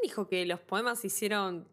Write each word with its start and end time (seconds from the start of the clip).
¿Quién 0.00 0.12
dijo 0.12 0.28
que 0.28 0.46
los 0.46 0.60
poemas 0.60 1.00
se 1.00 1.08
hicieron 1.08 1.68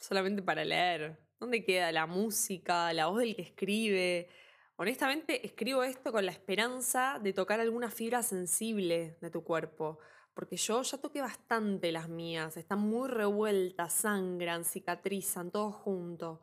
solamente 0.00 0.42
para 0.42 0.64
leer? 0.64 1.20
¿Dónde 1.38 1.64
queda 1.64 1.92
la 1.92 2.06
música, 2.06 2.92
la 2.92 3.06
voz 3.06 3.20
del 3.20 3.36
que 3.36 3.42
escribe? 3.42 4.28
Honestamente, 4.74 5.46
escribo 5.46 5.84
esto 5.84 6.10
con 6.10 6.26
la 6.26 6.32
esperanza 6.32 7.20
de 7.22 7.32
tocar 7.32 7.60
alguna 7.60 7.88
fibra 7.88 8.24
sensible 8.24 9.18
de 9.20 9.30
tu 9.30 9.44
cuerpo, 9.44 10.00
porque 10.34 10.56
yo 10.56 10.82
ya 10.82 10.98
toqué 10.98 11.20
bastante 11.20 11.92
las 11.92 12.08
mías, 12.08 12.56
están 12.56 12.80
muy 12.80 13.08
revueltas, 13.08 13.92
sangran, 13.92 14.64
cicatrizan, 14.64 15.52
todo 15.52 15.70
junto. 15.70 16.42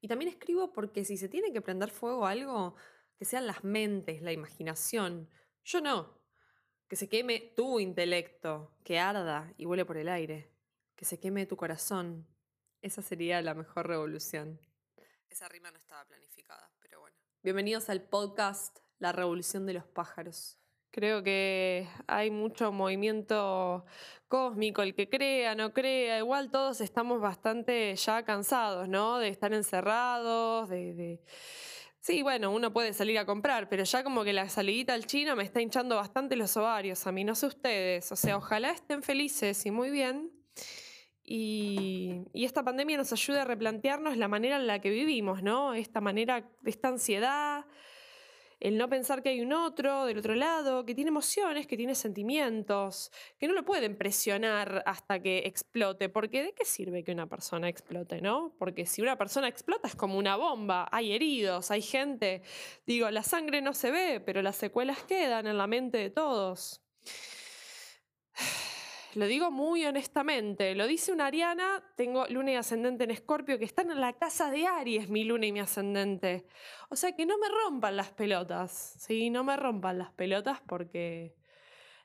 Y 0.00 0.06
también 0.06 0.30
escribo 0.30 0.72
porque 0.72 1.04
si 1.04 1.16
se 1.16 1.28
tiene 1.28 1.52
que 1.52 1.60
prender 1.60 1.90
fuego 1.90 2.24
algo, 2.24 2.76
que 3.16 3.24
sean 3.24 3.48
las 3.48 3.64
mentes, 3.64 4.22
la 4.22 4.30
imaginación. 4.30 5.28
Yo 5.64 5.80
no. 5.80 6.20
Que 6.86 6.94
se 6.94 7.08
queme 7.08 7.52
tu 7.56 7.80
intelecto, 7.80 8.76
que 8.84 9.00
arda 9.00 9.52
y 9.56 9.64
vuele 9.64 9.84
por 9.84 9.96
el 9.96 10.08
aire. 10.08 10.57
Que 10.98 11.04
se 11.04 11.20
queme 11.20 11.46
tu 11.46 11.56
corazón. 11.56 12.26
Esa 12.82 13.02
sería 13.02 13.40
la 13.40 13.54
mejor 13.54 13.86
revolución. 13.86 14.58
Esa 15.30 15.48
rima 15.48 15.70
no 15.70 15.78
estaba 15.78 16.04
planificada, 16.04 16.72
pero 16.80 16.98
bueno. 16.98 17.16
Bienvenidos 17.40 17.88
al 17.88 18.02
podcast 18.02 18.80
La 18.98 19.12
Revolución 19.12 19.64
de 19.64 19.74
los 19.74 19.84
Pájaros. 19.84 20.58
Creo 20.90 21.22
que 21.22 21.86
hay 22.08 22.32
mucho 22.32 22.72
movimiento 22.72 23.86
cósmico, 24.26 24.82
el 24.82 24.96
que 24.96 25.08
crea, 25.08 25.54
no 25.54 25.72
crea, 25.72 26.18
igual 26.18 26.50
todos 26.50 26.80
estamos 26.80 27.20
bastante 27.20 27.94
ya 27.94 28.24
cansados, 28.24 28.88
¿no? 28.88 29.20
De 29.20 29.28
estar 29.28 29.52
encerrados, 29.52 30.68
de, 30.68 31.22
Sí, 32.00 32.22
bueno, 32.24 32.50
uno 32.50 32.72
puede 32.72 32.92
salir 32.92 33.20
a 33.20 33.24
comprar, 33.24 33.68
pero 33.68 33.84
ya 33.84 34.02
como 34.02 34.24
que 34.24 34.32
la 34.32 34.48
salidita 34.48 34.94
al 34.94 35.06
chino 35.06 35.36
me 35.36 35.44
está 35.44 35.60
hinchando 35.60 35.94
bastante 35.94 36.34
los 36.34 36.56
ovarios 36.56 37.06
a 37.06 37.12
mí, 37.12 37.22
no 37.22 37.36
sé 37.36 37.46
ustedes. 37.46 38.10
O 38.10 38.16
sea, 38.16 38.36
ojalá 38.36 38.72
estén 38.72 39.04
felices 39.04 39.64
y 39.64 39.70
muy 39.70 39.90
bien. 39.90 40.32
Y, 41.30 42.22
esta 42.32 42.62
pandemia 42.62 42.96
nos 42.96 43.12
ayude 43.12 43.40
a 43.40 43.44
replantearnos 43.44 44.16
la 44.16 44.28
manera 44.28 44.56
en 44.56 44.66
la 44.66 44.80
que 44.80 44.88
vivimos, 44.88 45.42
¿no? 45.42 45.74
Esta 45.74 46.00
manera, 46.00 46.48
esta 46.64 46.88
ansiedad, 46.88 47.66
el 48.60 48.78
no 48.78 48.88
pensar 48.88 49.22
que 49.22 49.28
hay 49.28 49.42
un 49.42 49.52
otro 49.52 50.06
del 50.06 50.16
otro 50.16 50.34
lado, 50.34 50.86
que 50.86 50.94
tiene 50.94 51.10
emociones, 51.10 51.66
que 51.66 51.76
tiene 51.76 51.94
sentimientos, 51.94 53.12
que 53.38 53.46
no 53.46 53.52
lo 53.52 53.62
pueden 53.62 53.98
presionar 53.98 54.82
hasta 54.86 55.20
que 55.20 55.40
explote, 55.40 56.08
porque 56.08 56.42
¿de 56.44 56.54
qué 56.54 56.64
sirve 56.64 57.04
que 57.04 57.12
una 57.12 57.26
persona 57.26 57.68
explote, 57.68 58.22
no? 58.22 58.54
Porque 58.58 58.86
si 58.86 59.02
una 59.02 59.18
persona 59.18 59.48
explota 59.48 59.86
es 59.86 59.96
como 59.96 60.16
una 60.16 60.36
bomba, 60.36 60.88
hay 60.90 61.12
heridos, 61.12 61.70
hay 61.70 61.82
gente, 61.82 62.40
digo, 62.86 63.10
la 63.10 63.22
sangre 63.22 63.60
no 63.60 63.74
se 63.74 63.90
ve, 63.90 64.20
pero 64.24 64.40
las 64.40 64.56
secuelas 64.56 65.02
quedan 65.02 65.46
en 65.46 65.58
la 65.58 65.66
mente 65.66 65.98
de 65.98 66.08
todos. 66.08 66.80
Lo 69.14 69.26
digo 69.26 69.50
muy 69.50 69.86
honestamente, 69.86 70.74
lo 70.74 70.86
dice 70.86 71.12
una 71.12 71.26
Ariana, 71.26 71.82
tengo 71.96 72.26
luna 72.26 72.52
y 72.52 72.54
ascendente 72.56 73.04
en 73.04 73.10
Escorpio, 73.10 73.58
que 73.58 73.64
están 73.64 73.90
en 73.90 74.00
la 74.00 74.12
casa 74.12 74.50
de 74.50 74.66
Aries, 74.66 75.08
mi 75.08 75.24
luna 75.24 75.46
y 75.46 75.52
mi 75.52 75.60
ascendente. 75.60 76.46
O 76.90 76.96
sea 76.96 77.12
que 77.12 77.24
no 77.24 77.38
me 77.38 77.48
rompan 77.48 77.96
las 77.96 78.10
pelotas, 78.10 78.96
¿sí? 78.98 79.30
No 79.30 79.44
me 79.44 79.56
rompan 79.56 79.98
las 79.98 80.12
pelotas 80.12 80.60
porque 80.66 81.34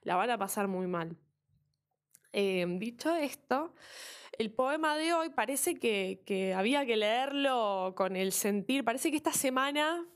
la 0.04 0.16
van 0.16 0.30
a 0.30 0.38
pasar 0.38 0.70
muy 0.70 0.88
mal. 0.88 1.18
Em, 2.31 2.80
dicho 2.80 3.14
esto, 3.16 3.76
el 4.38 4.52
poema 4.52 4.96
de 4.96 5.14
hoy 5.14 5.30
parece 5.30 5.76
que, 5.76 6.24
que 6.26 6.54
había 6.54 6.86
que 6.86 6.96
leerlo 6.96 7.94
con 7.98 8.16
el 8.16 8.31
sentir, 8.31 8.86
parece 8.86 9.12
que 9.12 9.18
esta 9.18 9.34
semana 9.34 10.08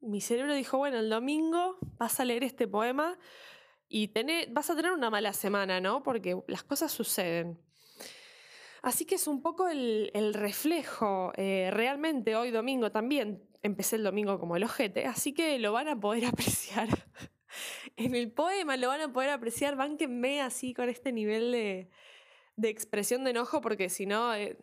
mi 0.00 0.20
cerebro 0.20 0.54
dijo, 0.54 0.76
bueno, 0.76 0.98
el 0.98 1.08
domingo 1.08 1.78
vas 1.98 2.18
a 2.18 2.24
leer 2.24 2.42
este 2.42 2.66
poema 2.66 3.16
y 3.92 4.10
vas 4.50 4.70
a 4.70 4.74
tener 4.74 4.90
una 4.90 5.10
mala 5.10 5.34
semana, 5.34 5.78
¿no? 5.78 6.02
Porque 6.02 6.40
las 6.46 6.62
cosas 6.62 6.90
suceden. 6.90 7.58
Así 8.80 9.04
que 9.04 9.16
es 9.16 9.26
un 9.26 9.42
poco 9.42 9.68
el, 9.68 10.32
reflejo. 10.32 11.32
Eh, 11.36 11.68
realmente 11.70 12.34
hoy 12.34 12.50
domingo 12.50 12.90
también 12.90 13.42
empecé 13.62 13.96
el 13.96 14.02
domingo 14.02 14.40
como 14.40 14.56
el 14.56 14.64
ojete, 14.64 15.04
así 15.04 15.34
que 15.34 15.58
lo 15.58 15.72
van 15.72 15.88
a 15.88 16.00
poder 16.00 16.24
apreciar. 16.32 16.88
en 17.98 18.14
el 18.14 18.32
poema 18.32 18.78
lo 18.78 18.88
van 18.88 19.02
a 19.02 19.12
poder 19.12 19.28
apreciar. 19.28 19.76
Bánquenme 19.76 20.40
así 20.40 20.72
con 20.72 20.88
este 20.88 21.12
nivel 21.12 21.52
de, 21.52 21.90
expresión 22.62 23.24
de 23.24 23.30
enojo, 23.32 23.60
porque 23.60 23.90
si 23.90 24.06
no, 24.06 24.34
eh, 24.34 24.56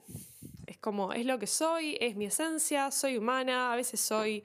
es 0.65 0.79
como, 0.79 1.13
es 1.13 1.27
lo 1.27 1.37
que 1.37 1.47
soy, 1.47 1.99
es 2.01 2.15
mi 2.15 2.25
esencia, 2.25 2.89
soy 2.89 3.17
humana, 3.17 3.71
a 3.71 3.75
veces 3.75 3.99
soy 3.99 4.43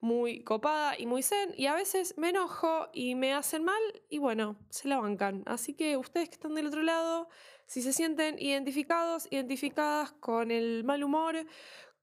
muy 0.00 0.42
copada 0.44 0.98
y 0.98 1.06
muy 1.06 1.22
zen 1.22 1.52
y 1.56 1.66
a 1.66 1.74
veces 1.74 2.14
me 2.16 2.30
enojo 2.30 2.88
y 2.92 3.14
me 3.14 3.34
hacen 3.34 3.64
mal 3.64 3.82
y 4.08 4.18
bueno, 4.18 4.56
se 4.70 4.88
la 4.88 5.00
bancan. 5.00 5.42
Así 5.46 5.74
que 5.74 5.96
ustedes 5.96 6.28
que 6.28 6.34
están 6.34 6.54
del 6.54 6.66
otro 6.66 6.82
lado, 6.82 7.28
si 7.66 7.82
se 7.82 7.92
sienten 7.92 8.38
identificados, 8.38 9.26
identificadas 9.30 10.12
con 10.12 10.50
el 10.50 10.84
mal 10.84 11.02
humor, 11.02 11.46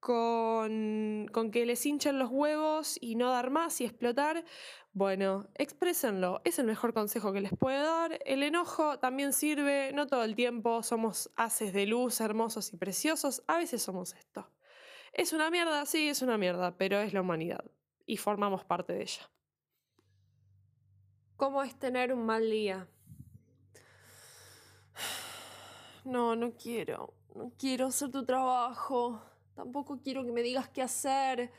con, 0.00 1.26
con 1.32 1.50
que 1.50 1.64
les 1.64 1.84
hinchen 1.86 2.18
los 2.18 2.30
huevos 2.30 2.98
y 3.00 3.16
no 3.16 3.30
dar 3.30 3.50
más 3.50 3.80
y 3.80 3.84
explotar, 3.86 4.44
bueno, 4.92 5.48
exprésenlo. 5.54 6.42
Es 6.44 6.58
el 6.58 6.66
mejor 6.66 6.92
consejo 6.92 7.32
que 7.32 7.40
les 7.40 7.56
puedo 7.56 7.82
dar. 7.82 8.18
El 8.26 8.42
enojo 8.42 8.98
también 8.98 9.32
sirve, 9.32 9.92
no 9.94 10.06
todo 10.06 10.24
el 10.24 10.34
tiempo 10.34 10.82
somos 10.82 11.30
haces 11.36 11.72
de 11.72 11.86
luz, 11.86 12.20
hermosos 12.20 12.72
y 12.72 12.76
preciosos, 12.76 13.42
a 13.46 13.56
veces 13.56 13.82
somos 13.82 14.14
esto. 14.14 14.50
Es 15.14 15.32
una 15.32 15.50
mierda, 15.50 15.86
sí, 15.86 16.08
es 16.08 16.22
una 16.22 16.36
mierda, 16.36 16.76
pero 16.76 17.00
es 17.00 17.14
la 17.14 17.22
humanidad 17.22 17.64
y 18.06 18.16
formamos 18.16 18.64
parte 18.64 18.92
de 18.92 19.02
ella. 19.02 19.30
¿Cómo 21.36 21.62
es 21.62 21.78
tener 21.78 22.12
un 22.12 22.24
mal 22.24 22.50
día? 22.50 22.86
No, 26.04 26.36
no 26.36 26.52
quiero. 26.52 27.14
No 27.34 27.52
quiero 27.58 27.86
hacer 27.86 28.10
tu 28.10 28.24
trabajo. 28.24 29.22
Tampoco 29.54 30.00
quiero 30.02 30.24
que 30.24 30.32
me 30.32 30.42
digas 30.42 30.68
qué 30.68 30.82
hacer. 30.82 31.50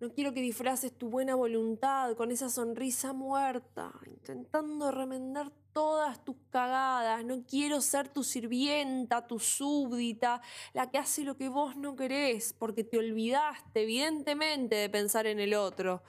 No 0.00 0.08
quiero 0.14 0.32
que 0.32 0.40
disfraces 0.40 0.96
tu 0.96 1.10
buena 1.10 1.34
voluntad 1.34 2.16
con 2.16 2.30
esa 2.30 2.48
sonrisa 2.48 3.12
muerta, 3.12 3.92
intentando 4.06 4.90
remendar 4.90 5.52
todas 5.74 6.24
tus 6.24 6.36
cagadas. 6.48 7.22
No 7.22 7.44
quiero 7.46 7.82
ser 7.82 8.08
tu 8.08 8.24
sirvienta, 8.24 9.26
tu 9.26 9.38
súbdita, 9.38 10.40
la 10.72 10.90
que 10.90 10.96
hace 10.96 11.22
lo 11.22 11.36
que 11.36 11.50
vos 11.50 11.76
no 11.76 11.96
querés, 11.96 12.54
porque 12.54 12.82
te 12.82 12.96
olvidaste, 12.96 13.82
evidentemente, 13.82 14.74
de 14.76 14.88
pensar 14.88 15.26
en 15.26 15.38
el 15.38 15.52
otro. 15.52 16.02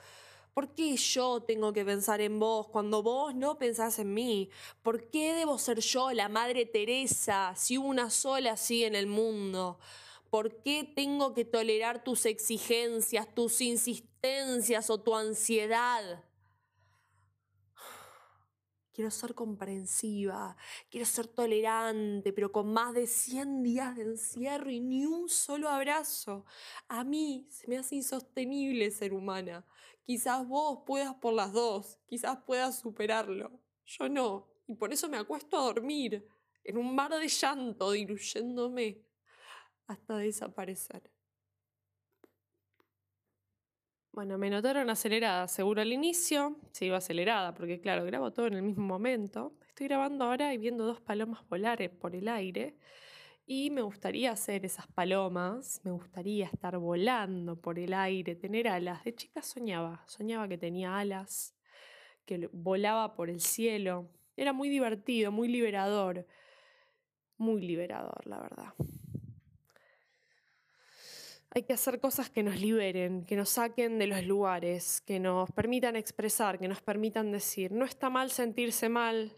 ¿Por 0.54 0.74
qué 0.74 0.96
yo 0.96 1.42
tengo 1.42 1.74
que 1.74 1.84
pensar 1.84 2.22
en 2.22 2.38
vos 2.38 2.68
cuando 2.68 3.02
vos 3.02 3.34
no 3.34 3.58
pensás 3.58 3.98
en 3.98 4.14
mí? 4.14 4.48
¿Por 4.82 5.10
qué 5.10 5.34
debo 5.34 5.58
ser 5.58 5.80
yo 5.80 6.12
la 6.12 6.30
Madre 6.30 6.64
Teresa 6.64 7.52
si 7.56 7.76
una 7.76 8.08
sola 8.08 8.52
así 8.52 8.84
en 8.84 8.94
el 8.94 9.06
mundo? 9.06 9.78
¿Por 10.32 10.62
qué 10.62 10.90
tengo 10.96 11.34
que 11.34 11.44
tolerar 11.44 12.04
tus 12.04 12.24
exigencias, 12.24 13.34
tus 13.34 13.60
insistencias 13.60 14.88
o 14.88 14.98
tu 14.98 15.14
ansiedad? 15.14 16.24
Quiero 18.94 19.10
ser 19.10 19.34
comprensiva, 19.34 20.56
quiero 20.88 21.04
ser 21.04 21.26
tolerante, 21.26 22.32
pero 22.32 22.50
con 22.50 22.72
más 22.72 22.94
de 22.94 23.06
100 23.06 23.62
días 23.62 23.94
de 23.94 24.04
encierro 24.04 24.70
y 24.70 24.80
ni 24.80 25.04
un 25.04 25.28
solo 25.28 25.68
abrazo. 25.68 26.46
A 26.88 27.04
mí 27.04 27.46
se 27.50 27.68
me 27.68 27.76
hace 27.76 27.96
insostenible 27.96 28.90
ser 28.90 29.12
humana. 29.12 29.66
Quizás 30.02 30.48
vos 30.48 30.78
puedas 30.86 31.14
por 31.16 31.34
las 31.34 31.52
dos, 31.52 31.98
quizás 32.06 32.38
puedas 32.46 32.78
superarlo. 32.78 33.60
Yo 33.84 34.08
no, 34.08 34.48
y 34.66 34.76
por 34.76 34.94
eso 34.94 35.10
me 35.10 35.18
acuesto 35.18 35.58
a 35.58 35.64
dormir, 35.64 36.26
en 36.64 36.78
un 36.78 36.94
mar 36.94 37.12
de 37.12 37.28
llanto, 37.28 37.90
diluyéndome 37.90 39.11
hasta 39.92 40.16
desaparecer. 40.16 41.10
Bueno, 44.12 44.36
me 44.36 44.50
notaron 44.50 44.90
acelerada, 44.90 45.48
seguro 45.48 45.80
al 45.80 45.90
inicio, 45.90 46.56
sigo 46.72 46.96
acelerada, 46.96 47.54
porque 47.54 47.80
claro, 47.80 48.04
grabo 48.04 48.30
todo 48.30 48.46
en 48.46 48.54
el 48.54 48.62
mismo 48.62 48.84
momento. 48.84 49.54
Estoy 49.68 49.88
grabando 49.88 50.26
ahora 50.26 50.52
y 50.52 50.58
viendo 50.58 50.84
dos 50.84 51.00
palomas 51.00 51.48
volar 51.48 51.90
por 51.98 52.14
el 52.14 52.28
aire. 52.28 52.76
Y 53.46 53.70
me 53.70 53.80
gustaría 53.80 54.30
hacer 54.30 54.66
esas 54.66 54.86
palomas, 54.86 55.80
me 55.82 55.90
gustaría 55.90 56.46
estar 56.46 56.76
volando 56.76 57.56
por 57.56 57.78
el 57.78 57.94
aire, 57.94 58.34
tener 58.34 58.68
alas. 58.68 59.02
De 59.02 59.14
chica 59.14 59.40
soñaba, 59.40 60.04
soñaba 60.06 60.46
que 60.46 60.58
tenía 60.58 60.98
alas, 60.98 61.56
que 62.26 62.48
volaba 62.52 63.14
por 63.14 63.30
el 63.30 63.40
cielo. 63.40 64.10
Era 64.36 64.52
muy 64.52 64.68
divertido, 64.68 65.32
muy 65.32 65.48
liberador, 65.48 66.26
muy 67.38 67.62
liberador, 67.62 68.26
la 68.26 68.40
verdad. 68.40 68.74
Hay 71.54 71.64
que 71.64 71.74
hacer 71.74 72.00
cosas 72.00 72.30
que 72.30 72.42
nos 72.42 72.58
liberen, 72.58 73.26
que 73.26 73.36
nos 73.36 73.50
saquen 73.50 73.98
de 73.98 74.06
los 74.06 74.24
lugares, 74.24 75.02
que 75.02 75.20
nos 75.20 75.50
permitan 75.52 75.96
expresar, 75.96 76.58
que 76.58 76.66
nos 76.66 76.80
permitan 76.80 77.30
decir, 77.30 77.72
no 77.72 77.84
está 77.84 78.08
mal 78.08 78.30
sentirse 78.30 78.88
mal, 78.88 79.36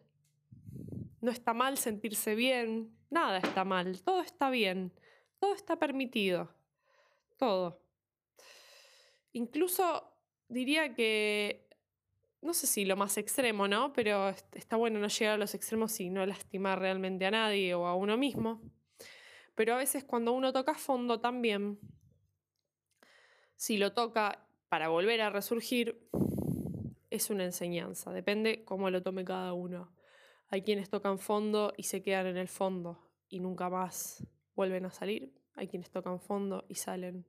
no 1.21 1.33
está 1.33 1.55
mal 1.55 1.77
sentirse 1.77 2.37
bien, 2.37 2.97
nada 3.11 3.39
está 3.39 3.65
mal, 3.65 4.01
todo 4.03 4.21
está 4.21 4.49
bien, 4.49 4.93
todo 5.41 5.55
está 5.55 5.77
permitido, 5.77 6.55
todo. 7.37 7.81
Incluso 9.33 10.09
diría 10.49 10.95
que 10.95 11.67
no 12.43 12.55
sé 12.55 12.69
si 12.69 12.85
lo 12.85 12.95
más 12.95 13.17
extremo, 13.17 13.67
¿no? 13.67 13.93
Pero 13.93 14.29
está 14.53 14.77
bueno 14.77 15.01
no 15.01 15.09
llegar 15.09 15.35
a 15.35 15.39
los 15.39 15.55
extremos 15.55 15.99
y 15.99 16.11
no 16.11 16.25
lastimar 16.27 16.79
realmente 16.79 17.27
a 17.27 17.33
nadie 17.33 17.75
o 17.75 17.87
a 17.87 17.97
uno 17.97 18.17
mismo. 18.17 18.61
Pero 19.55 19.75
a 19.75 19.79
veces 19.79 20.05
cuando 20.05 20.33
uno 20.33 20.53
toca 20.53 20.75
fondo 20.75 21.21
también, 21.21 21.79
si 23.57 23.77
lo 23.77 23.93
toca 23.93 24.47
para 24.69 24.89
volver 24.89 25.21
a 25.21 25.31
resurgir, 25.31 26.09
es 27.11 27.31
una 27.31 27.45
enseñanza. 27.45 28.13
Depende 28.13 28.65
cómo 28.65 28.91
lo 28.91 29.03
tome 29.03 29.25
cada 29.25 29.53
uno. 29.53 29.93
Hay 30.49 30.63
quienes 30.63 30.91
tocan 30.91 31.19
fondo 31.19 31.73
y 31.77 31.85
se 31.85 32.03
quedan 32.03 32.27
en 32.27 32.37
el 32.37 32.49
fondo 32.49 32.99
y 33.29 33.41
nunca 33.41 33.71
más 33.71 34.27
vuelven 34.55 34.87
a 34.87 34.91
salir. 34.91 35.33
Hay 35.55 35.69
quienes 35.69 35.91
tocan 35.91 36.21
fondo 36.21 36.65
y 36.69 36.75
salen. 36.75 37.25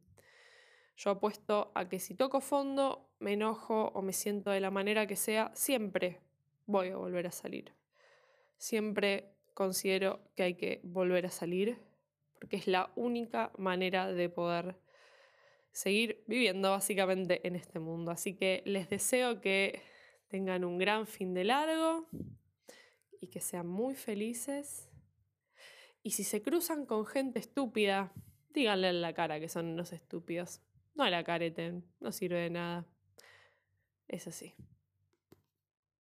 Yo 0.98 1.12
apuesto 1.12 1.72
a 1.75 1.88
que 1.89 2.00
si 2.00 2.16
toco 2.16 2.42
fondo, 2.42 3.10
me 3.19 3.33
enojo 3.33 3.92
o 3.94 4.01
me 4.01 4.13
siento 4.13 4.51
de 4.51 4.62
la 4.62 4.72
manera 4.72 5.07
que 5.07 5.16
sea, 5.16 5.51
siempre 5.54 6.22
voy 6.66 6.89
a 6.89 6.98
volver 6.98 7.27
a 7.27 7.31
salir. 7.31 7.74
Siempre 8.57 9.36
considero 9.54 10.22
que 10.36 10.44
hay 10.44 10.54
que 10.56 10.81
volver 10.83 11.25
a 11.25 11.31
salir 11.31 11.77
porque 12.39 12.56
es 12.56 12.68
la 12.68 12.92
única 12.95 13.51
manera 13.57 14.12
de 14.12 14.30
poder 14.30 14.77
seguir 15.75 16.24
viviendo 16.25 16.72
básicamente 16.72 17.45
en 17.45 17.57
este 17.57 17.80
mundo. 17.80 18.10
Así 18.10 18.33
que 18.33 18.63
les 18.66 18.89
deseo 18.89 19.42
que 19.42 19.81
tengan 20.30 20.63
un 20.63 20.77
gran 20.77 21.06
fin 21.06 21.33
de 21.33 21.44
largo 21.44 22.07
y 23.19 23.27
que 23.27 23.42
sean 23.42 23.68
muy 23.68 23.94
felices. 23.94 24.89
Y 26.01 26.12
si 26.12 26.24
se 26.24 26.42
cruzan 26.42 26.86
con 26.86 27.06
gente 27.06 27.39
estúpida, 27.39 28.13
díganle 28.54 28.88
en 28.88 29.01
la 29.01 29.13
cara 29.13 29.38
que 29.42 29.50
son 29.50 29.66
unos 29.66 29.92
estúpidos. 29.92 30.62
No 30.94 31.10
la 31.10 31.25
careten, 31.25 31.83
no 32.00 32.13
sirve 32.13 32.39
de 32.39 32.51
nada. 32.51 32.88
Es 34.07 34.27
así. 34.27 34.56